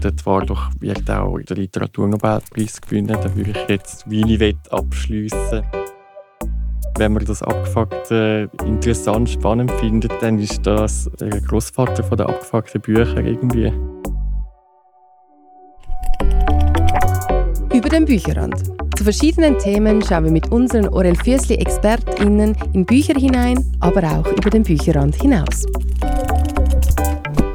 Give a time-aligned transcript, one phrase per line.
[0.00, 3.08] der Twardach wird auch der Literatur Nobelpreis gewinnen.
[3.08, 5.62] Da würde ich jetzt Winivet abschließen.
[6.98, 12.80] Wenn man das abgefuckt äh, interessant, spannend findet, dann ist das der Großvater der abgefuckten
[12.80, 13.72] Bücher irgendwie.
[17.72, 18.66] Über den Bücherrand.
[18.96, 24.26] Zu verschiedenen Themen schauen wir mit unseren Orel Füssli ExpertInnen in Bücher hinein, aber auch
[24.32, 25.64] über den Bücherrand hinaus.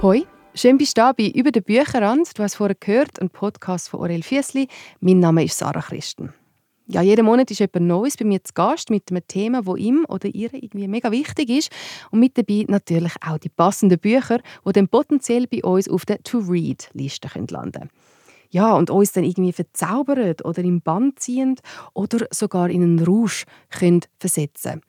[0.01, 0.23] Hoi,
[0.55, 2.37] schön bist du da bei «Über den Bücherrand».
[2.37, 4.67] Du hast vorher gehört, ein Podcast von Orel Füssli.
[5.01, 6.33] Mein Name ist Sarah Christen.
[6.87, 10.05] Ja, jeden Monat ist jemand Neues bei mir zu Gast mit einem Thema, das ihm
[10.07, 11.71] oder ihr irgendwie mega wichtig ist.
[12.11, 16.23] Und mit dabei natürlich auch die passenden Bücher, die dann potenziell bei uns auf der
[16.23, 17.89] To-Read-Liste landen können
[18.51, 21.55] ja, und uns dann irgendwie verzaubern oder im Bann ziehen
[21.93, 24.81] oder sogar in einen Rausch können versetzen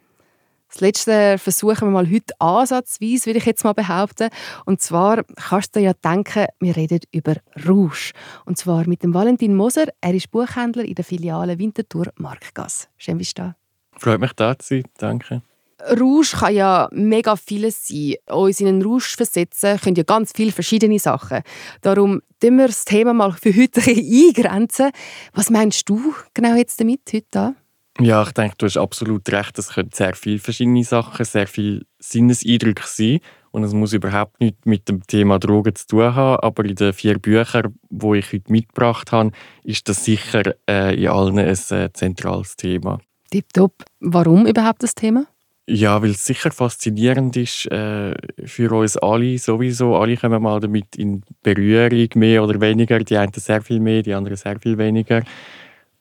[0.69, 4.31] das letzte versuchen wir mal heute ansatzweise, würde ich jetzt mal behaupten.
[4.65, 8.13] Und zwar kannst du dir ja denken, wir reden über Rausch.
[8.45, 9.87] Und zwar mit dem Valentin Moser.
[10.01, 12.89] Er ist Buchhändler in der Filiale Winterthur Markgasse.
[12.97, 13.57] Schön, bist du da.
[13.97, 14.85] Freut mich, da zu sein.
[14.99, 15.43] Danke.
[15.79, 18.15] Rausch kann ja mega vieles sein.
[18.31, 21.43] Uns in einen Rausch versetzen können ja ganz viele verschiedene Sachen.
[21.83, 24.91] Darum tun wir das Thema mal für heute eingrenzen.
[25.33, 27.55] Was meinst du genau jetzt damit heute?
[28.01, 29.59] Ja, ich denke, du hast absolut recht.
[29.59, 33.21] Es können sehr viele verschiedene Sachen, sehr viele Sinneseindrücke sein.
[33.53, 36.41] Und es muss überhaupt nichts mit dem Thema Drogen zu tun haben.
[36.41, 39.31] Aber in den vier Büchern, die ich heute mitgebracht habe,
[39.65, 42.99] ist das sicher äh, in allen ein äh, zentrales Thema.
[43.31, 43.85] Tipptopp.
[44.01, 45.27] Warum überhaupt das Thema?
[45.69, 49.97] Ja, weil es sicher faszinierend ist äh, für uns alle sowieso.
[49.97, 53.01] Alle kommen mal damit in Berührung, mehr oder weniger.
[53.01, 55.23] Die einen sehr viel mehr, die anderen sehr viel weniger.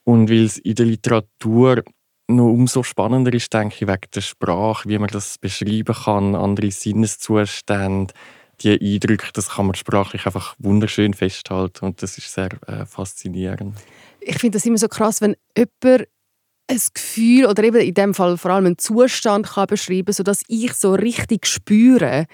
[0.06, 1.84] Und weil es in der Literatur
[2.28, 6.72] noch umso spannender ist, denke ich, wegen der Sprache, wie man das beschreiben kann, andere
[6.72, 8.14] Sinneszustände,
[8.62, 13.76] die Eindrücke, das kann man sprachlich einfach wunderschön festhalten und das ist sehr äh, faszinierend.
[14.22, 16.08] Ich finde das immer so krass, wenn jemand
[16.68, 20.74] ein Gefühl oder eben in dem Fall vor allem einen Zustand kann beschreiben, sodass ich
[20.74, 22.26] so richtig spüre,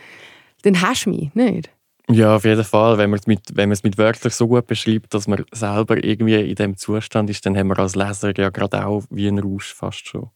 [0.62, 1.70] dann hast du mich, nicht?
[2.10, 2.98] Ja, auf jeden Fall.
[2.98, 6.04] Wenn man es mit, wenn man es mit Wörtern so gut beschreibt, dass man selber
[6.04, 9.40] irgendwie in dem Zustand ist, dann haben wir als Leser ja gerade auch wie ein
[9.40, 10.30] Rausch fast schon.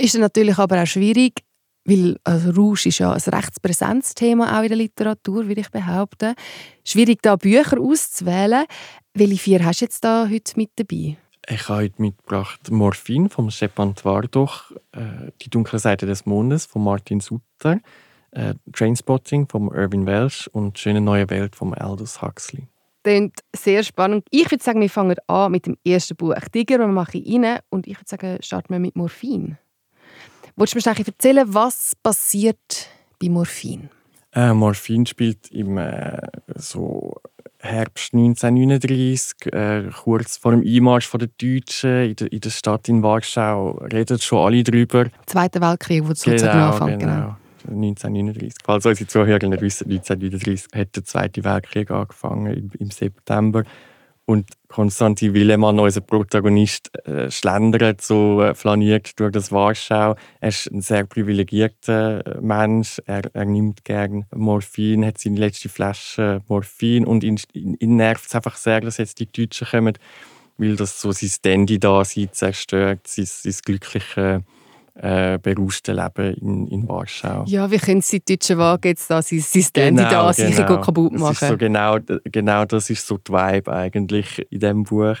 [0.00, 1.42] Ist dann natürlich aber auch schwierig,
[1.84, 5.70] weil also Rausch ist ja ein recht präsentes Thema auch in der Literatur, würde ich
[5.70, 6.34] behaupten.
[6.84, 8.64] Schwierig, da Bücher auszuwählen.
[9.14, 11.16] Welche vier hast du jetzt da heute mit dabei?
[11.46, 16.82] Ich habe heute mitgebracht Morphin von Stepan Twardach, äh, Die dunkle Seite des Mondes von
[16.82, 17.80] Martin Sutter,
[18.34, 22.68] äh, Trainspotting von Irvin Welsh und Schöne neue Welt von Aldous Huxley.
[23.02, 24.26] Klingt sehr spannend.
[24.30, 26.34] Ich würde sagen, wir fangen an mit dem ersten Buch.
[26.52, 29.58] Tiger mache ich rein und ich würde sagen, starten wir mit Morphin.
[30.56, 32.88] Wolltest du mir erzählen, was passiert
[33.20, 33.90] bei Morphin?
[34.32, 36.18] Äh, Morphin spielt im äh,
[36.56, 37.20] so
[37.58, 43.02] Herbst 1939, äh, kurz vor dem Einmarsch der Deutschen in der, in der Stadt in
[43.02, 45.06] Warschau, reden schon alle darüber.
[45.26, 47.00] Zweiter Weltkrieg, wo es genau, sozusagen anfängt.
[47.00, 47.14] Genau.
[47.14, 47.36] genau.
[47.68, 48.54] 1939.
[48.64, 53.64] Falls unsere Zuhörer nicht wissen, 1939 hat der Zweite Weltkrieg angefangen, im, September.
[54.26, 60.16] Und Konstantin Willemann, unser Protagonist, äh, schlendert, so äh, flaniert durch das Warschau.
[60.40, 63.02] Er ist ein sehr privilegierter äh, Mensch.
[63.04, 68.34] Er, er nimmt gern Morphin, hat seine letzte Flasche Morphin und ihn, ihn, nervt es
[68.34, 69.98] einfach sehr, dass jetzt die Deutschen kommen,
[70.56, 74.42] weil das so sein Dandy da zerstört, sein, sein glückliches
[74.94, 77.44] äh, berauschte Leben in, in Warschau.
[77.46, 80.56] Ja, wie können sie die Deutschen wagen, jetzt da sein, sein Stand genau, da sich
[80.56, 80.80] genau.
[80.80, 81.36] kaputt machen?
[81.40, 85.16] Das so genau, genau das ist so die Vibe eigentlich in diesem Buch.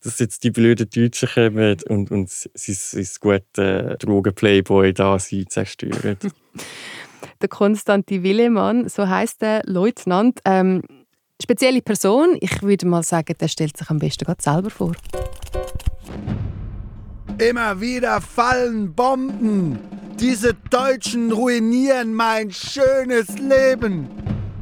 [0.00, 6.16] Dass jetzt die blöden Deutschen kommen und, und sein, sein gute Drogen-Playboy da sie zerstören.
[7.40, 10.40] der Konstantin Willemann, so heißt der Leutnant.
[10.44, 10.82] Ähm,
[11.42, 14.92] spezielle Person, ich würde mal sagen, der stellt sich am besten gerade selber vor.
[17.38, 19.78] Immer wieder fallen Bomben.
[20.18, 24.08] Diese Deutschen ruinieren mein schönes Leben.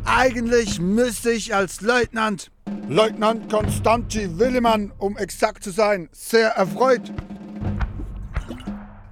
[0.04, 2.50] Eigentlich müsste ich als Leutnant,
[2.87, 7.11] Leutnant Konstanti Willemann, um exakt zu sein, sehr erfreut.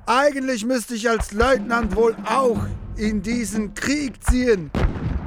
[0.04, 2.66] Eigentlich müsste ich als Leutnant wohl auch
[2.96, 4.70] in diesen Krieg ziehen.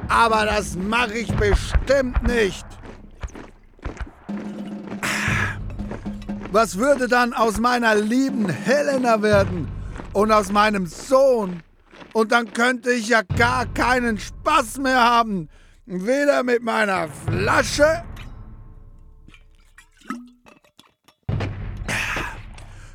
[0.08, 2.64] Aber das mache ich bestimmt nicht.
[6.50, 9.68] Was würde dann aus meiner lieben Helena werden
[10.12, 11.62] und aus meinem Sohn?
[12.12, 15.48] Und dann könnte ich ja gar keinen Spaß mehr haben.
[15.86, 18.02] Weder mit meiner Flasche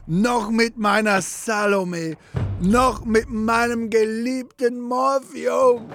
[0.05, 2.17] noch mit meiner Salome,
[2.61, 5.89] noch mit meinem geliebten Morphium.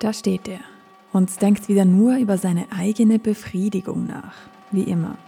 [0.00, 0.60] Da steht er,
[1.12, 4.34] und denkt wieder nur über seine eigene Befriedigung nach,
[4.70, 5.18] wie immer.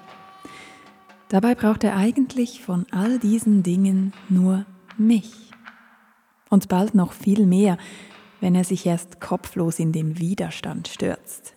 [1.29, 4.67] Dabei braucht er eigentlich von all diesen Dingen nur
[4.99, 5.51] mich.
[6.51, 7.79] Und bald noch viel mehr,
[8.41, 11.55] wenn er sich erst kopflos in den Widerstand stürzt.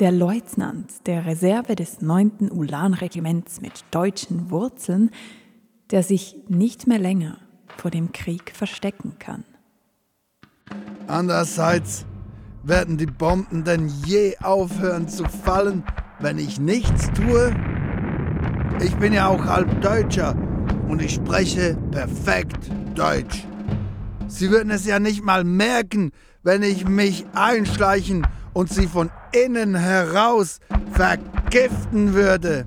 [0.00, 2.50] Der Leutnant der Reserve des 9.
[2.50, 5.10] Ulan-Regiments mit deutschen Wurzeln,
[5.90, 7.38] der sich nicht mehr länger
[7.76, 9.44] vor dem Krieg verstecken kann.
[11.06, 12.06] Andererseits
[12.62, 15.84] werden die Bomben denn je aufhören zu fallen,
[16.18, 17.54] wenn ich nichts tue?
[18.82, 20.34] Ich bin ja auch halb Deutscher
[20.88, 23.46] und ich spreche perfekt Deutsch.
[24.28, 26.12] Sie würden es ja nicht mal merken,
[26.42, 30.60] wenn ich mich einschleichen und sie von innen heraus
[30.92, 32.66] vergiften würde.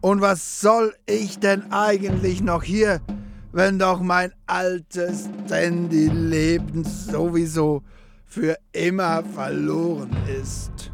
[0.00, 3.00] Und was soll ich denn eigentlich noch hier,
[3.52, 7.82] wenn doch mein altes Dandy-Leben sowieso
[8.28, 10.92] für immer verloren ist?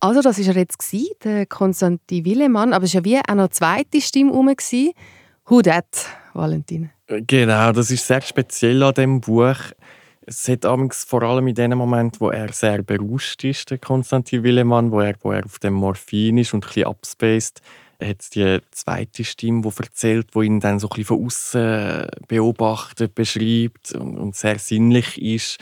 [0.00, 3.34] Also das war er jetzt, gewesen, der Konstantin Willemann, aber es war ja wie auch
[3.34, 4.52] noch eine zweite Stimme herum.
[5.46, 6.90] Who that, Valentin?
[7.06, 9.56] Genau, das ist sehr speziell an dem Buch.
[10.26, 14.90] Es hat vor allem in dem Moment, wo er sehr berauscht ist, der Konstantin Willemann,
[14.90, 17.60] wo er, wo er auf dem Morphin ist und ein bisschen abspaced,
[18.04, 23.14] hat die zweite Stimme, die erzählt, wo ihn dann so ein bisschen von außen beobachtet,
[23.14, 25.58] beschreibt und, und sehr sinnlich ist.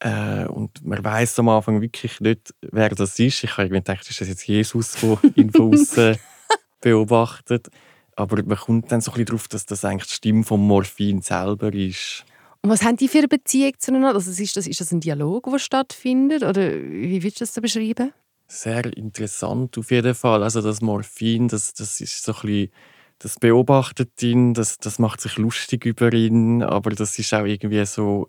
[0.00, 3.44] Äh, und man weiß am Anfang wirklich nicht, wer das ist.
[3.44, 6.16] Ich habe gedacht, ist das jetzt Jesus, der ihn von außen
[6.80, 7.68] beobachtet?
[8.14, 11.20] Aber man kommt dann so ein bisschen darauf, dass das eigentlich die Stimme vom Morphin
[11.22, 12.24] selber ist.
[12.62, 14.14] Und was haben die für eine Beziehung zueinander?
[14.14, 16.42] Also ist, das, ist das ein Dialog, der stattfindet?
[16.42, 18.12] Oder wie würdest du das beschreiben?
[18.48, 20.42] Sehr interessant auf jeden Fall.
[20.42, 22.70] Also das Morphin, das, das ist so ein bisschen,
[23.18, 27.84] das beobachtet ihn, das, das macht sich lustig über ihn, aber das ist auch irgendwie
[27.86, 28.28] so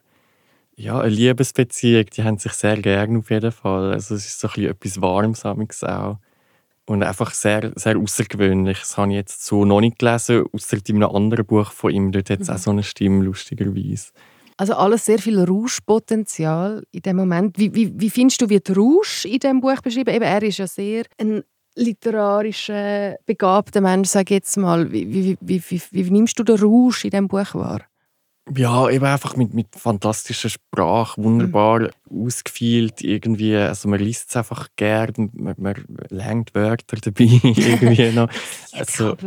[0.78, 3.92] ja, eine Liebesbeziehung, die haben sich sehr gerne auf jeden Fall.
[3.94, 6.18] Also es ist so ein bisschen etwas Warmes auch.
[6.86, 8.80] Und einfach sehr, sehr außergewöhnlich.
[8.80, 12.12] Das habe ich jetzt so noch nicht gelesen, außer in einem anderen Buch von ihm.
[12.13, 12.54] Dort hat es mhm.
[12.54, 14.12] auch so eine Stimme, lustigerweise.
[14.57, 17.57] Also alles sehr viel Rauschpotenzial in dem Moment.
[17.59, 20.13] Wie, wie, wie findest du, wird Rausch in diesem Buch beschrieben?
[20.13, 21.44] Eben, er ist ja sehr ein
[21.75, 24.92] literarischer, begabter Mensch, sage ich jetzt mal.
[24.92, 27.81] Wie, wie, wie, wie, wie nimmst du den Rausch in diesem Buch wahr?
[28.56, 32.25] Ja, eben einfach mit, mit fantastischer Sprache, wunderbar mhm.
[32.25, 33.56] ausgefeilt irgendwie.
[33.56, 35.75] Also man liest es einfach gern, man, man
[36.10, 38.30] lernt Wörter dabei irgendwie noch.
[38.71, 39.18] Also,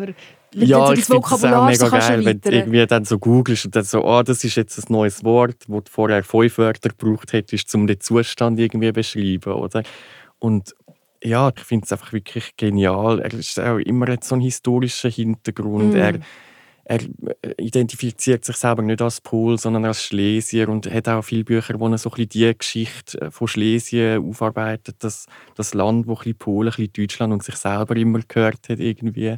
[0.55, 3.85] ja, ich finde es auch mega geil, wenn du irgendwie dann so googelst und dann
[3.85, 7.75] so, oh, das ist jetzt ein neues Wort, wo du vorher fünf Wörter gebraucht hättest,
[7.75, 9.83] um den Zustand irgendwie zu beschreiben, oder?
[10.39, 10.75] Und
[11.23, 13.21] ja, ich finde es einfach wirklich genial.
[13.21, 15.93] Er ist auch immer so ein historischer Hintergrund.
[15.93, 15.97] Mm.
[15.97, 16.15] Er,
[16.85, 17.01] er
[17.43, 21.79] äh, identifiziert sich selber nicht als Pol, sondern als Schlesier und hat auch viele Bücher,
[21.79, 26.19] wo er so ein die Geschichte äh, von Schlesien aufarbeitet, das, das Land, wo ein
[26.19, 29.37] bisschen Polen, ein bisschen Deutschland und sich selber immer gehört hat irgendwie.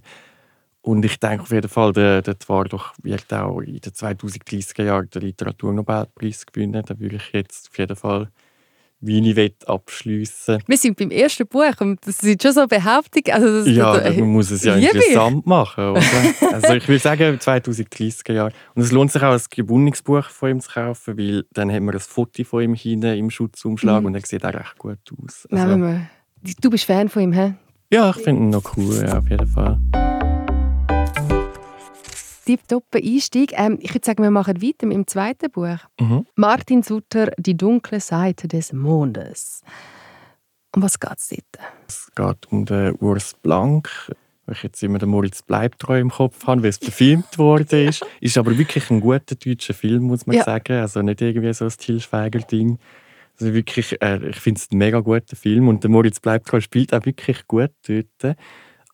[0.83, 5.09] Und ich denke auf jeden Fall, der, der Twardach wird auch in den 2030er Jahren
[5.11, 6.83] den Literaturnobelpreis gewinnen.
[6.85, 8.29] Da würde ich jetzt auf jeden Fall
[9.03, 13.33] wie ich abschliessen Wir sind beim ersten Buch und das sind schon so Behauptungen.
[13.33, 15.91] Also ja, das, man muss es ja interessant machen.
[15.91, 16.03] Oder?
[16.53, 18.53] also ich würde sagen, 2030er Jahre.
[18.75, 21.85] Und es lohnt sich auch, ein gebundenes Buch von ihm zu kaufen, weil dann haben
[21.87, 24.07] wir ein Foto von ihm hinten im Schutzumschlag mhm.
[24.07, 25.49] und er sieht auch recht gut aus.
[25.51, 26.01] Also,
[26.61, 27.55] du bist Fan von ihm, hä?
[27.93, 29.81] Ja, ich finde ihn noch cool, ja, auf jeden Fall
[32.53, 33.53] tipptoppen Einstieg.
[33.57, 35.79] Ähm, ich würde sagen, wir machen weiter mit dem zweiten Buch.
[35.99, 36.27] Mhm.
[36.37, 39.63] Martin Sutter, Die dunkle Seite des Mondes.
[40.75, 41.67] Um was geht es dort?
[41.89, 43.89] Es geht um den Urs Blank,
[44.47, 48.05] weil ich jetzt immer den Moritz Bleibtreu im Kopf habe, weil es verfilmt worden ist.
[48.21, 50.45] Ist aber wirklich ein guter deutscher Film, muss man ja.
[50.45, 50.81] sagen.
[50.81, 52.79] Also nicht irgendwie so ein Til Schweiger-Ding.
[53.41, 56.93] Also wirklich, äh, ich finde es ein mega guter Film und der Moritz Bleibtreu spielt
[56.93, 58.37] auch wirklich gut dort.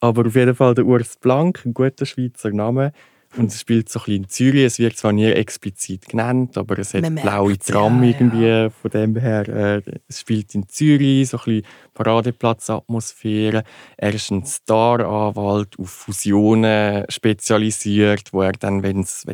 [0.00, 2.92] Aber auf jeden Fall der Urs Blank, ein guter Schweizer Name,
[3.37, 4.64] und es spielt so ein bisschen in Zürich.
[4.64, 8.47] Es wird zwar nie explizit genannt, aber es hat blaue Tram ja, irgendwie.
[8.47, 8.70] Ja.
[8.70, 11.62] Von dem her, äh, es spielt in Zürich, so ein bisschen
[11.94, 13.64] Paradeplatzatmosphäre.
[13.97, 19.26] Er ist ein Staranwalt auf Fusionen spezialisiert, wo er dann, wenn es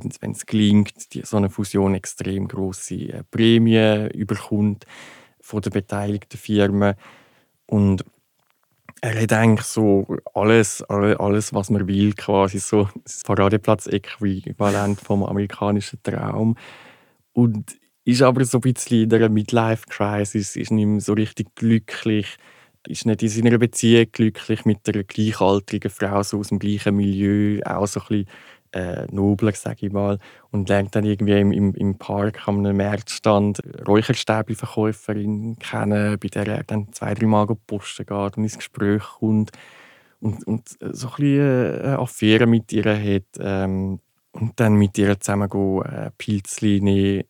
[0.47, 4.87] gelingt, die, so eine Fusion extrem große äh, Prämie überkommt
[5.41, 6.95] von den beteiligten Firmen.
[7.67, 8.05] Und
[9.05, 16.03] er hat eigentlich so alles, alles, was man will, quasi so das Paradeplatz-Äquivalent vom amerikanischen
[16.03, 16.57] Traum.
[17.35, 22.37] Und ist aber so ein bisschen in einer Midlife-Crisis, ist nicht mehr so richtig glücklich,
[22.87, 27.61] ist nicht in seiner Beziehung glücklich mit einer gleichaltrigen Frau so aus dem gleichen Milieu,
[27.67, 28.27] auch so ein bisschen
[28.75, 30.19] äh, nobler, sage ich mal,
[30.51, 36.65] und lernt dann irgendwie im, im, im Park am Märzstand Räucherstäbli-Verkäuferin kennen, bei der er
[36.65, 39.53] dann zwei, drei Mal posten geht und ins Gespräch kommt
[40.21, 44.01] und, und so ein bisschen eine Affäre mit ihr hat ähm,
[44.33, 47.25] und dann mit ihr zusammen go, äh, Pilzli nehmen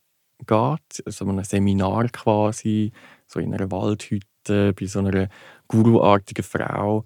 [0.47, 2.93] geht, also ein Seminar quasi,
[3.27, 5.29] so in einer Waldhütte bei so einer
[5.69, 7.05] guruartigen Frau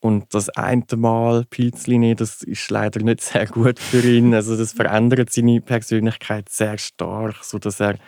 [0.00, 4.34] und das eine Mal Pilzlinie, das ist leider nicht sehr gut für ihn.
[4.34, 7.98] Also das verändert seine Persönlichkeit sehr stark, sodass er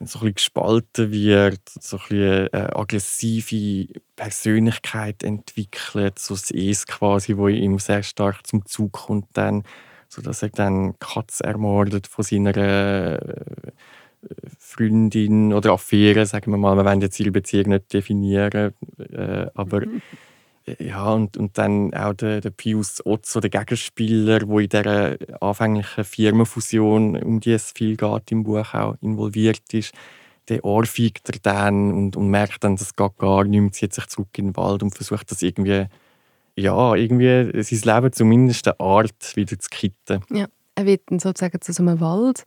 [0.00, 7.36] ein bisschen gespalten wird, so ein bisschen eine aggressive Persönlichkeit entwickelt, so das Es quasi,
[7.36, 9.62] wo ihm sehr stark zum Zug kommt dann,
[10.08, 13.18] sodass er dann Katz ermordet von seiner äh,
[14.58, 16.76] Freundin oder Affäre, sagen wir mal.
[16.76, 19.82] Wir wollen jetzt ihre Beziehung nicht definieren, äh, aber
[20.78, 26.04] ja, und, und dann auch der, der Pius Otzo, der Gegenspieler, wo in dieser anfänglichen
[26.04, 29.92] Firmenfusion, um die es viel geht im Buch auch involviert ist,
[30.48, 34.06] der ohrfeigt er dann und, und merkt dann, das geht gar nicht mehr, zieht sich
[34.06, 35.86] zurück in den Wald und versucht das irgendwie,
[36.56, 40.22] ja, irgendwie sein Leben zumindest eine Art wieder zu kitten.
[40.30, 42.44] Ja, er wird dann sozusagen zu so einem Wald,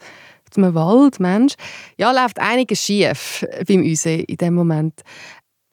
[0.51, 1.55] zu einem Waldmensch.
[1.98, 5.01] Ja, läuft einiges schief beim Use in dem Moment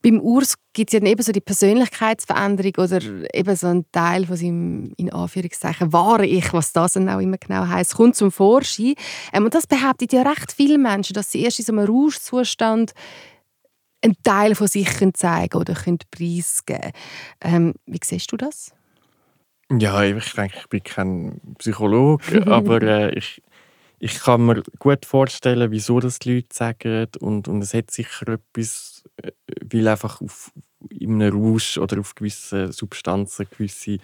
[0.02, 3.00] beim Urs gibt es ja eben so die Persönlichkeitsveränderung oder
[3.35, 7.38] eben so ein Teil von seinem, in Anführungszeichen, wahre Ich, was das dann auch immer
[7.38, 8.94] genau heißt, kommt zum Vorschein.
[9.32, 12.92] Ähm, und das behauptet ja recht viele Menschen, dass sie erst in so einem Rauschzustand
[14.04, 16.90] einen Teil von sich können zeigen oder können preisgeben
[17.40, 18.73] ähm, Wie siehst du das?
[19.71, 23.40] Ja, ich denke, ich bin kein Psychologe, aber äh, ich,
[24.04, 28.26] ich kann mir gut vorstellen, wieso das die Leute sagen und, und es hat sicher
[28.30, 29.30] etwas, äh,
[29.64, 30.50] weil einfach auf,
[30.90, 33.99] in einem Rausch oder auf gewissen Substanzen gewisse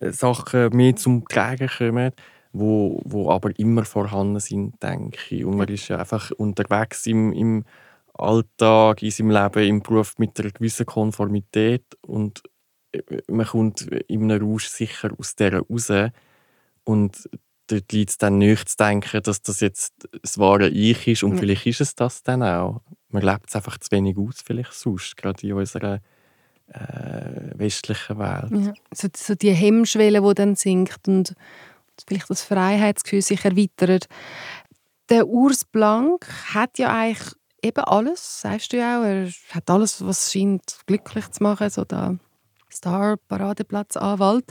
[0.00, 2.12] äh, Sachen mehr zum Tragen kommen,
[2.54, 5.44] wo, wo aber immer vorhanden sind, denke ich.
[5.44, 7.64] Und man ist ja einfach unterwegs im, im
[8.14, 12.42] Alltag, in seinem Leben, im Beruf mit einer gewissen Konformität und
[12.92, 15.90] äh, man kommt in einem Rausch sicher aus dieser raus
[16.84, 17.28] und
[17.66, 21.22] dort liegt es dann nicht zu denken, dass das jetzt das wahre Ich ist.
[21.22, 21.38] Und ja.
[21.38, 22.82] vielleicht ist es das dann auch.
[23.08, 26.00] Man lebt es einfach zu wenig aus, vielleicht sonst, gerade in unserer
[26.68, 28.50] äh, westlichen Welt.
[28.50, 28.72] Ja.
[28.92, 31.34] So, so die Hemmschwelle, die dann sinkt und
[32.06, 34.08] vielleicht das Freiheitsgefühl sich erweitert.
[35.10, 39.04] Der Urs Blank hat ja eigentlich eben alles, sagst du ja auch.
[39.04, 42.18] Er hat alles, was scheint glücklich zu machen, so der
[42.72, 44.50] Star-Paradeplatz-Anwalt,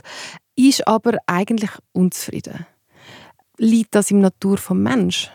[0.56, 2.66] ist aber eigentlich unzufrieden
[3.58, 5.30] liegt das im Natur vom Mensch?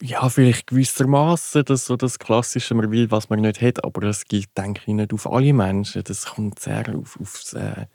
[0.00, 4.24] Ja, vielleicht gewissermaßen, dass so das Klassische, man will, was man nicht hat, aber das
[4.26, 6.02] gilt, denke ich, nicht auf alle Menschen.
[6.04, 7.86] Das kommt sehr auf, aufs, äh,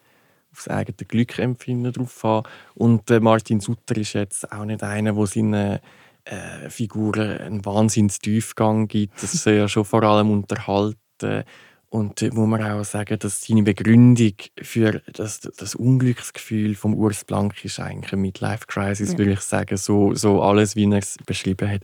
[0.51, 2.43] aufs eigene Glückempfinden drauf an.
[2.73, 5.79] Und äh, Martin Sutter ist jetzt auch nicht einer, der seinen
[6.25, 9.21] äh, Figuren einen Wahnsinnstiefgang gibt.
[9.21, 11.43] Das ist ja schon vor allem unterhalten.
[11.89, 17.25] Und da muss man auch sagen, dass seine Begründung für das, das Unglücksgefühl vom Urs
[17.25, 19.17] Blank ist eigentlich eine Midlife-Crisis, ja.
[19.17, 19.75] würde ich sagen.
[19.75, 21.81] So, so alles, wie er es beschrieben hat.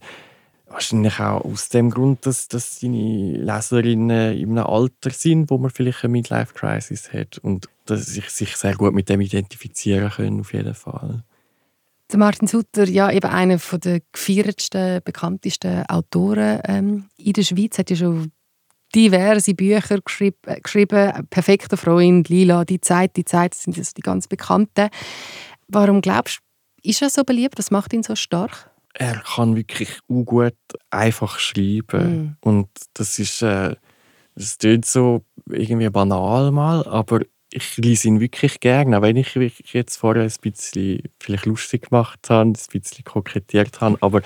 [0.67, 5.71] Wahrscheinlich auch aus dem Grund, dass, dass seine Leserinnen in einem Alter sind, wo man
[5.71, 10.53] vielleicht eine Midlife-Crisis hat und dass sie sich sehr gut mit dem identifizieren können, auf
[10.53, 11.23] jeden Fall.
[12.11, 17.89] Der Martin Sutter, ja, eben einer der gefeiertsten, bekanntesten Autoren ähm, in der Schweiz, hat
[17.89, 18.31] ja schon
[18.93, 21.27] diverse Bücher geschrieben, äh, geschrieben.
[21.29, 24.89] Perfekter Freund, Lila, die Zeit, die Zeit, das sind das die ganz bekannten.
[25.67, 26.39] Warum glaubst
[26.83, 27.57] du, ist er so beliebt?
[27.57, 28.69] Was macht ihn so stark?
[28.93, 30.55] Er kann wirklich gut
[30.89, 32.37] einfach schreiben.
[32.41, 32.47] Mm.
[32.47, 33.75] Und das ist, äh,
[34.35, 39.35] das klingt so irgendwie banal mal, aber ich lese ihn wirklich gerne, auch wenn ich
[39.73, 44.21] jetzt vorher ein bisschen vielleicht lustig gemacht habe, ein bisschen kokettiert habe, aber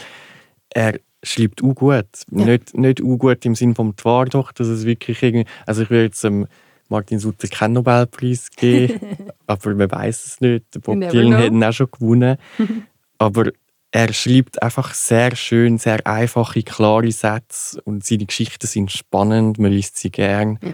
[0.69, 2.07] er schreibt auch gut.
[2.31, 2.45] Ja.
[2.45, 5.89] Nicht, nicht auch gut im Sinne vom Twar doch, dass es wirklich irgendwie, also ich
[5.89, 6.47] würde jetzt ähm,
[6.89, 8.99] Martin Sutter keinen Nobelpreis geben,
[9.47, 10.65] aber man weiß es nicht.
[10.81, 12.37] Bob Dylan hat ihn auch schon gewonnen.
[13.17, 13.51] aber
[13.91, 19.71] er schreibt einfach sehr schön, sehr einfache, klare Sätze und seine Geschichten sind spannend, man
[19.71, 20.59] liest sie gern.
[20.61, 20.73] Ja.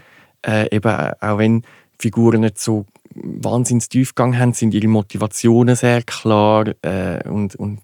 [0.64, 1.64] Äh, eben auch wenn
[1.98, 2.86] Figuren nicht so
[3.16, 7.82] wahnsinns Tiefgang haben, sind ihre Motivationen sehr klar äh, und, und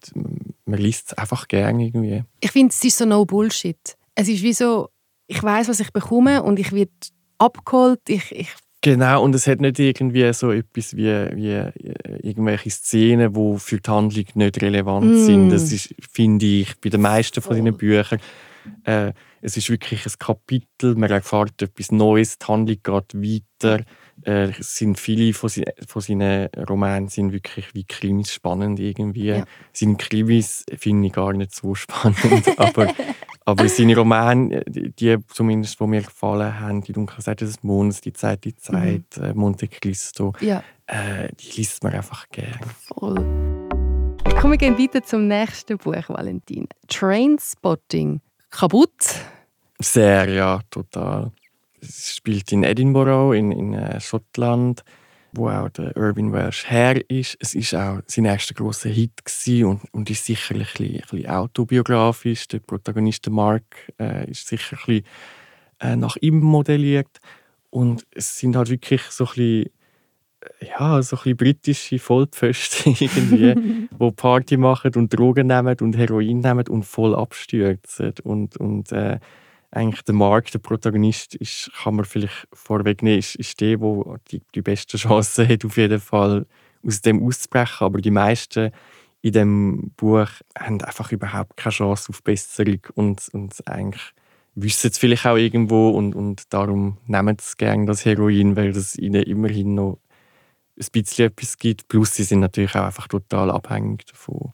[0.71, 2.23] man liest es einfach gerne irgendwie.
[2.39, 3.97] Ich finde, es ist so no Bullshit.
[4.15, 4.89] Es ist wie so,
[5.27, 6.91] ich weiß, was ich bekomme und ich werde
[7.37, 8.01] abgeholt.
[8.07, 8.49] Ich, ich
[8.83, 11.71] Genau, und es hat nicht irgendwie so etwas wie, wie äh,
[12.23, 15.17] irgendwelche Szenen, die für die Handlung nicht relevant mm.
[15.17, 15.49] sind.
[15.51, 18.19] Das ist, finde ich, bei den meisten von seinen Büchern.
[18.83, 23.83] Äh, es ist wirklich ein Kapitel, man erfährt etwas Neues, die Handlung geht weiter
[24.23, 29.25] Äh, sind viele von, si von seinen Romanen sind wirklich wie Krimis spannend irgendwie.
[29.25, 29.45] Ja.
[29.73, 32.19] Seine Krimis finde ich gar nicht so spannend,
[32.57, 32.93] aber,
[33.45, 38.13] aber seine Romane, die, zumindest, die mir gefallen haben, die dunkle Seite des Mondes, die
[38.13, 42.59] Zeit, die Zeit, äh, Monte Cristo, Ja, äh, die liest man einfach gerne.
[42.87, 43.15] voll.
[44.39, 46.67] Kommen wir gehen weiter zum nächsten Buch, Valentin.
[46.87, 48.21] Trainspotting.
[48.49, 49.15] Kaputt.
[49.79, 51.31] Sehr, ja, total.
[51.81, 54.83] Es spielt in Edinburgh, in, in äh, Schottland,
[55.33, 57.37] wo auch der Irving Welsh her ist.
[57.39, 59.21] Es ist auch sein erster grosser Hit
[59.63, 62.47] und, und ist sicherlich ein bisschen, ein bisschen autobiografisch.
[62.49, 63.63] Der Protagonist der Mark
[63.99, 65.05] äh, ist sicher ein bisschen
[65.79, 67.19] äh, nach ihm modelliert.
[67.69, 69.65] Und es sind halt wirklich so ein bisschen,
[70.59, 73.55] äh, ja, so ein britische Vollpfosten irgendwie,
[73.91, 78.13] die Party machen und Drogen nehmen und Heroin nehmen und voll abstürzen.
[78.23, 79.19] Und, und äh,
[79.71, 84.41] eigentlich der Mark, der Protagonist, ist, kann man vielleicht vorwegnehmen, ist, ist der, der die,
[84.53, 86.45] die besten Chancen hat, auf jeden Fall
[86.85, 87.85] aus dem auszubrechen.
[87.85, 88.71] Aber die meisten
[89.21, 94.13] in dem Buch haben einfach überhaupt keine Chance auf Besserung und, und eigentlich
[94.55, 98.97] wissen es vielleicht auch irgendwo und, und darum nehmen sie gerne das Heroin, weil das
[98.97, 99.99] ihnen immerhin noch
[100.79, 101.87] ein bisschen etwas gibt.
[101.87, 104.51] Plus sie sind natürlich auch einfach total abhängig davon.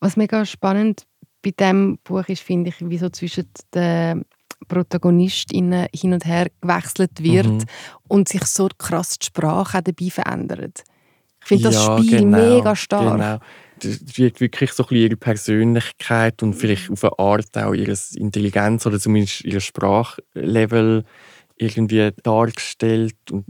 [0.00, 1.06] Was mega spannend
[1.44, 4.24] bei diesem Buch ist, finde ich, wie so zwischen den
[4.66, 7.64] ProtagonistInnen hin und her gewechselt wird Mhm.
[8.08, 10.84] und sich so krass die Sprache auch dabei verändert.
[11.42, 13.12] Ich finde das Ja, Spiel genau, mega stark.
[13.18, 13.38] Genau.
[13.80, 17.94] Das wird wirklich so ein bisschen ihre Persönlichkeit und vielleicht auf eine Art auch ihre
[18.14, 21.04] Intelligenz oder zumindest ihr Sprachlevel
[21.56, 23.16] irgendwie dargestellt.
[23.30, 23.44] Und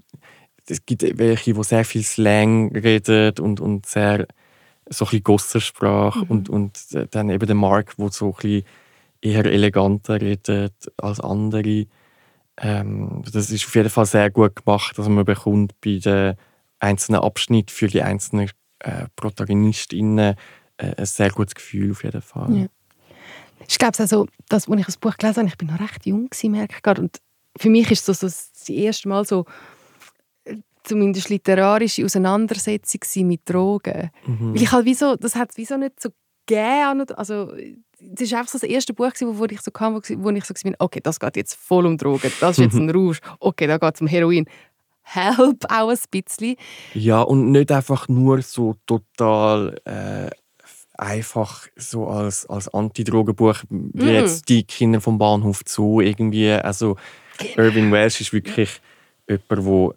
[0.69, 4.27] es gibt welche, die sehr viel Slang reden und, und sehr
[4.89, 6.79] so ein bisschen Gossersprache und, und
[7.15, 8.65] dann eben der Mark, der so ein bisschen
[9.21, 11.87] eher eleganter redet als andere.
[12.57, 16.35] Ähm, das ist auf jeden Fall sehr gut gemacht, dass man bekommt bei den
[16.79, 18.51] einzelnen Abschnitten für die einzelnen
[18.81, 20.37] äh, ProtagonistInnen
[20.77, 22.57] äh, ein sehr gutes Gefühl auf jeden Fall.
[22.57, 22.67] Ja.
[23.67, 26.29] Ich glaube, also, das, als ich das Buch gelesen habe, ich bin noch recht jung,
[26.29, 27.03] gewesen, merke ich gerade.
[27.03, 27.19] Und
[27.57, 29.47] für mich ist das so das erste Mal so
[30.85, 34.11] zumindest literarische Auseinandersetzung mit Drogen.
[34.27, 34.55] Mhm.
[34.55, 36.11] Weil ich halt wie so, das hat es wie so nicht so
[36.47, 37.05] gegeben.
[37.17, 37.53] Also,
[38.17, 40.45] es war einfach so das erste Buch, gewesen, wo ich so kam, wo wo ich
[40.45, 43.67] so war, okay, das geht jetzt voll um Drogen, das ist jetzt ein Rausch, okay,
[43.67, 44.47] da geht es um Heroin.
[45.07, 46.57] Help auch ein bisschen.
[46.95, 50.31] Ja, und nicht einfach nur so total äh,
[50.97, 54.09] einfach so als, als Antidrogenbuch, wie Mhm.
[54.15, 56.51] jetzt die Kinder vom Bahnhof Zoo irgendwie.
[56.53, 56.97] Also
[57.57, 58.81] Irving Welsh ist wirklich
[59.29, 59.95] jemand, der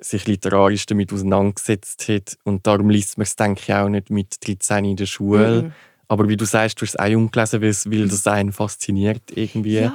[0.00, 4.46] sich literarisch damit auseinandergesetzt hat und darum liest man es, denke ich, auch nicht mit
[4.46, 5.62] 13 in der Schule.
[5.64, 5.72] Mhm.
[6.08, 9.80] Aber wie du sagst, du hast es auch jung gelesen, weil das einen fasziniert irgendwie.
[9.80, 9.94] Ja,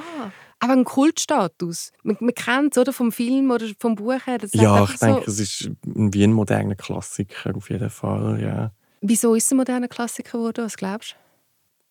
[0.58, 1.92] aber ein Kultstatus.
[2.02, 4.38] Man, man kennt es oder vom Film oder vom Buch her.
[4.52, 8.72] Ja, ich denke, so, es ist ein- wie ein moderner Klassiker auf jeden Fall, ja.
[9.00, 10.64] wieso ist es ein moderner Klassiker geworden?
[10.64, 11.16] Was glaubst du?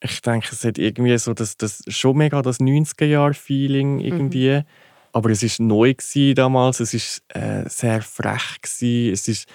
[0.08, 4.63] Ich denke, es hat irgendwie so das, das schon mega das 90er-Jahr-Feeling irgendwie.
[5.12, 9.13] Aber es ist neu gewesen damals, es ist äh, sehr frech gewesen.
[9.13, 9.50] es ist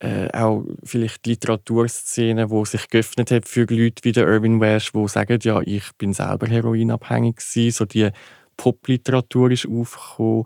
[0.00, 4.92] äh, auch vielleicht die Literaturszene, wo sich geöffnet hat für Leute wie der Irving Welsh,
[4.92, 7.70] die sagen, ja, ich bin selber heroinabhängig gewesen.
[7.70, 8.10] So die
[8.56, 10.44] Popliteratur ist aufgekommen,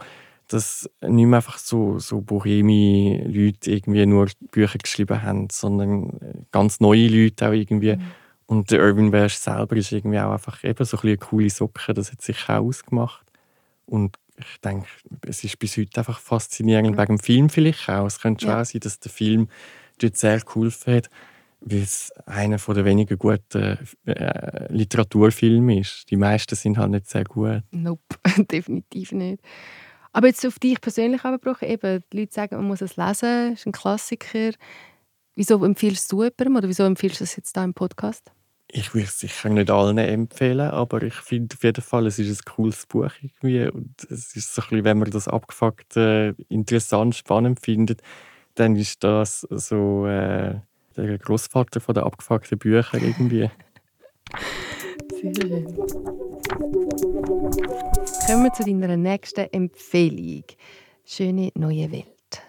[0.48, 6.34] dass nicht mehr einfach so, so boheme Leute irgendwie nur Bücher geschrieben haben, sondern äh,
[6.52, 7.98] ganz neue Leute auch irgendwie.
[8.46, 11.50] Und der Irving Welsh selber ist irgendwie auch einfach eben so ein bisschen eine coole
[11.50, 13.26] Socke, das hat sich auch ausgemacht.
[13.84, 14.86] Und ich denke,
[15.26, 18.06] es ist bis heute einfach faszinierend, wegen dem Film vielleicht auch.
[18.06, 18.64] Es könnte schon Ja.
[18.64, 19.48] sein, dass der Film
[19.98, 21.10] dort sehr geholfen hat,
[21.60, 26.10] weil es einer der wenigen guten äh, Literaturfilme ist.
[26.10, 27.62] Die meisten sind halt nicht sehr gut.
[27.70, 28.02] Nope,
[28.50, 29.42] definitiv nicht.
[30.12, 33.66] Aber jetzt auf dich persönlich abgebrochen, eben, die Leute sagen, man muss es lesen, ist
[33.66, 34.50] ein Klassiker.
[35.34, 38.32] Wieso empfiehlst du jemandem oder wieso empfiehlst du es jetzt da im Podcast?
[38.70, 42.40] Ich würde es sicher nicht allen empfehlen, aber ich finde auf jeden Fall, es ist
[42.40, 43.66] ein cooles Buch irgendwie.
[43.66, 48.02] Und es ist so ein bisschen, wenn man das abgefuckt äh, interessant, spannend findet,
[48.56, 50.56] dann ist das so äh,
[50.96, 53.50] der Großvater von den abgefuckten Büchern irgendwie.
[55.12, 55.64] Sehr schön.
[58.26, 60.44] Kommen wir zu deiner nächsten Empfehlung.
[61.06, 62.42] Schöne neue Welt.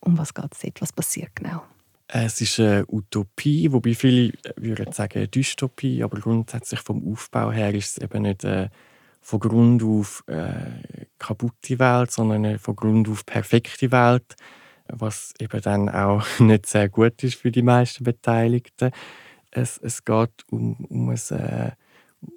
[0.00, 0.80] Um was geht es dort?
[0.80, 1.62] Was passiert genau?
[2.12, 7.98] Es ist eine Utopie, wobei viele würden sagen Dystopie, aber grundsätzlich vom Aufbau her ist
[7.98, 8.70] es eben nicht eine
[9.20, 14.34] von Grund auf äh, kaputte Welt, sondern eine von Grund auf perfekte Welt,
[14.88, 18.90] was eben dann auch nicht sehr gut ist für die meisten Beteiligten.
[19.52, 21.70] Es, es geht um, um, ein, äh,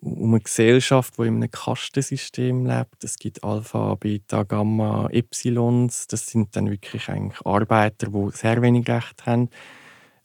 [0.02, 3.04] um eine Gesellschaft, die in einem Kastensystem lebt.
[3.04, 6.08] Es gibt Alpha, Beta, Gamma, Epsilons.
[6.08, 9.50] Das sind dann wirklich eigentlich Arbeiter, die sehr wenig Recht haben.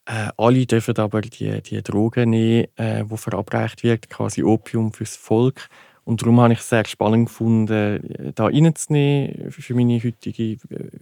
[0.07, 5.17] Äh, alle dürfen aber die, die Drogen nehmen, äh, die verabreicht wird, quasi Opium fürs
[5.17, 5.69] Volk.
[6.05, 10.59] Und darum habe ich es sehr spannend gefunden, da reinzunehmen für meine heutige äh,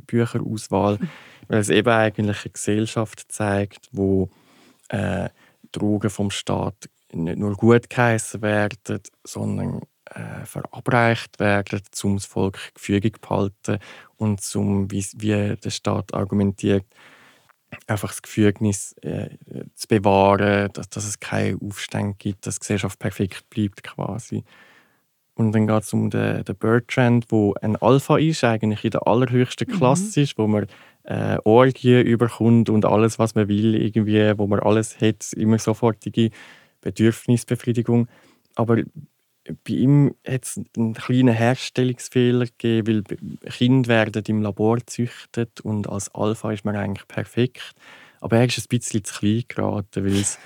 [0.07, 0.99] Bücherauswahl,
[1.49, 4.29] weil es eben eigentlich eine Gesellschaft zeigt, wo
[4.89, 5.29] äh,
[5.71, 6.89] Drogen vom Staat
[7.25, 13.79] nicht nur gut geheißen werden, sondern äh, verabreicht werden, um das Volk gefügig zu halten
[14.17, 16.87] und zum, wie, wie der Staat argumentiert,
[17.87, 19.31] einfach das Gefügnis äh,
[19.75, 24.45] zu bewahren, dass, dass es keine Aufstände gibt, dass die Gesellschaft perfekt bleibt quasi.
[25.35, 29.07] Und dann geht es um den, den Bertrand, wo ein Alpha ist, eigentlich in der
[29.07, 29.77] allerhöchsten mhm.
[29.77, 30.23] Klasse mhm.
[30.25, 30.67] ist, wo man
[31.03, 36.31] äh, Orgien überkommt und alles, was man will, irgendwie, wo man alles hat, immer sofortige
[36.87, 38.09] Bedürfnisbefriedigung.
[38.55, 45.61] Aber bei ihm hat es einen kleinen Herstellungsfehler gegeben, weil Kinder werden im Labor gezüchtet
[45.61, 47.75] und als Alpha ist man eigentlich perfekt.
[48.21, 50.39] Aber er ist ein bisschen zu klein geraten, weil sie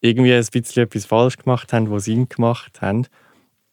[0.00, 3.06] irgendwie ein bisschen etwas falsch gemacht haben, was sie ihm gemacht haben.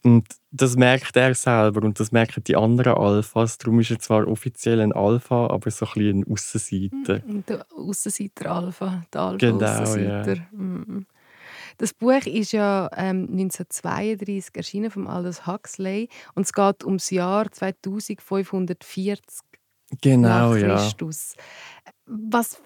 [0.03, 3.57] Und das merkt er selber und das merken die anderen Alphas.
[3.57, 7.19] Darum ist er zwar offiziell ein Alpha, aber so ein bisschen ein Aussenseiter.
[7.47, 10.35] Der Aussenseiter-Alpha, der Alpha-Aussenseiter.
[10.35, 10.57] Genau, ja.
[10.57, 11.05] Mm.
[11.77, 17.51] Das Buch ist ja ähm, 1932 erschienen von Aldous Huxley und es geht ums Jahr
[17.51, 19.41] 2540
[20.01, 21.35] genau, nach Christus.
[21.85, 21.91] Ja.
[22.05, 22.57] Was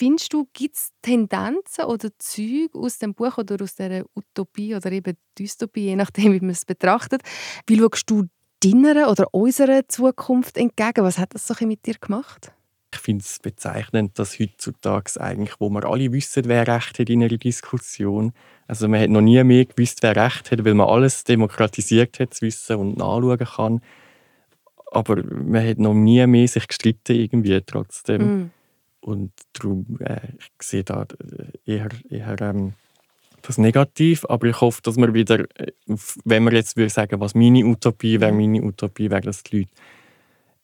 [0.00, 4.90] findest du, gibt es Tendenzen oder Züge aus dem Buch oder aus der Utopie oder
[4.92, 7.22] eben Dystopie, je nachdem, wie man es betrachtet?
[7.66, 8.24] Wie schaust du
[8.62, 11.04] deiner oder unserer Zukunft entgegen?
[11.04, 12.52] Was hat das so mit dir gemacht?
[12.92, 17.22] Ich finde es bezeichnend, dass heutzutage eigentlich, wo wir alle wissen, wer Recht hat in
[17.22, 18.32] einer Diskussion,
[18.66, 22.34] also man hat noch nie mehr gewusst, wer Recht hat, weil man alles demokratisiert hat
[22.34, 23.80] zu wissen und nachschauen kann.
[24.92, 28.22] Aber man hat noch nie mehr sich gestritten irgendwie trotzdem.
[28.22, 28.50] Mm.
[29.00, 32.74] Und darum äh, ich sehe da äh, eher, eher ähm,
[33.42, 35.72] das Negativ, aber ich hoffe, dass wir wieder, äh,
[36.24, 39.70] wenn wir jetzt würde sagen, was meine Utopie wäre, meine Utopie wäre, dass die Leute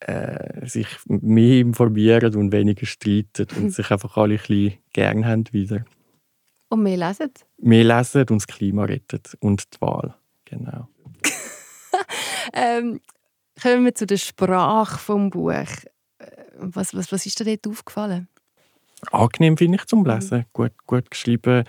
[0.00, 5.44] äh, sich mehr informieren und weniger streiten und sich einfach alle ein bisschen gern haben
[5.52, 5.84] wieder.
[6.68, 7.30] Und mehr lesen?
[7.58, 10.88] Mehr lesen und das Klima retten und die Wahl, genau.
[12.52, 13.00] ähm,
[13.60, 15.52] kommen wir zu der Sprache vom Buch.
[15.52, 16.26] Äh,
[16.58, 18.28] was, was, was ist dir dort aufgefallen?
[19.12, 20.38] Angenehm finde ich zum Lesen.
[20.38, 20.44] Mhm.
[20.52, 21.64] Gut, gut geschrieben.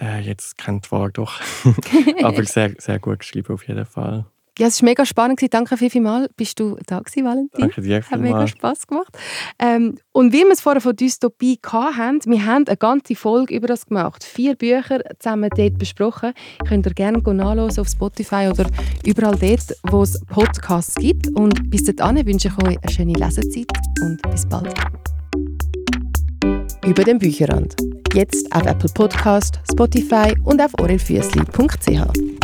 [0.00, 1.40] Äh, jetzt kennt Wahl doch.
[2.22, 4.26] Aber sehr, sehr gut geschrieben auf jeden Fall.
[4.58, 5.40] Ja, es war mega spannend.
[5.52, 6.28] Danke vielmals.
[6.36, 7.60] Bist du da gewesen, Valentin?
[7.60, 9.16] Danke dir Hat mega Spass gemacht.
[9.58, 13.66] Ähm, und wie wir es vorher von Dystopie hatten, wir haben eine ganze Folge über
[13.66, 14.22] das gemacht.
[14.22, 16.32] Vier Bücher zusammen dort besprochen.
[16.68, 18.66] Könnt ihr gerne nachlesen auf Spotify oder
[19.04, 21.28] überall dort, wo es Podcasts gibt.
[21.34, 23.66] Und bis dahin wünsche ich euch eine schöne Lesezeit
[24.02, 24.72] und bis bald.
[26.86, 27.74] Über den Bücherrand.
[28.14, 32.43] Jetzt auf Apple Podcast, Spotify und auf orelfüssli.ch.